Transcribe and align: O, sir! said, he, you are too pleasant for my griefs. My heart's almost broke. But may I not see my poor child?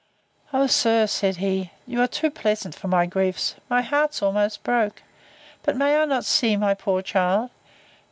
O, 0.51 0.65
sir! 0.65 1.05
said, 1.05 1.35
he, 1.35 1.69
you 1.85 2.01
are 2.01 2.07
too 2.07 2.31
pleasant 2.31 2.73
for 2.73 2.87
my 2.87 3.05
griefs. 3.05 3.53
My 3.69 3.83
heart's 3.83 4.19
almost 4.23 4.63
broke. 4.63 5.03
But 5.61 5.77
may 5.77 5.95
I 5.95 6.05
not 6.05 6.25
see 6.25 6.57
my 6.57 6.73
poor 6.73 7.03
child? 7.03 7.51